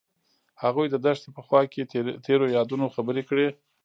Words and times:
هغوی 0.63 0.87
د 0.89 0.95
دښته 1.05 1.29
په 1.37 1.41
خوا 1.47 1.61
کې 1.71 1.87
تیرو 2.25 2.45
یادونو 2.57 2.85
خبرې 2.95 3.23
کړې. 3.29 3.47